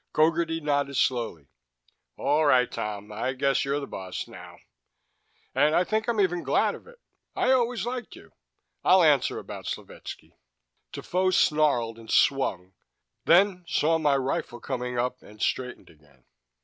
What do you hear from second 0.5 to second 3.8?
nodded slowly. "All right, Tom. I guess you're